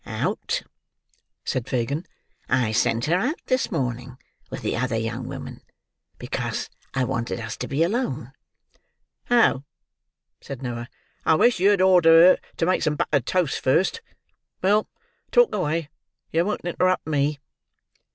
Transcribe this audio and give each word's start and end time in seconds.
"Out," 0.07 0.63
said 1.45 1.69
Fagin. 1.69 2.07
"I 2.49 2.71
sent 2.71 3.05
her 3.05 3.13
out 3.13 3.39
this 3.45 3.71
morning 3.71 4.17
with 4.49 4.63
the 4.63 4.75
other 4.75 4.95
young 4.95 5.27
woman, 5.27 5.61
because 6.17 6.71
I 6.95 7.03
wanted 7.03 7.39
us 7.39 7.55
to 7.57 7.67
be 7.67 7.83
alone." 7.83 8.31
"Oh!" 9.29 9.63
said 10.39 10.63
Noah. 10.63 10.89
"I 11.23 11.35
wish 11.35 11.59
yer'd 11.59 11.81
ordered 11.81 12.39
her 12.39 12.39
to 12.57 12.65
make 12.65 12.81
some 12.81 12.95
buttered 12.95 13.27
toast 13.27 13.59
first. 13.59 14.01
Well. 14.63 14.89
Talk 15.29 15.53
away. 15.53 15.91
Yer 16.31 16.45
won't 16.45 16.65
interrupt 16.65 17.05
me." 17.05 17.37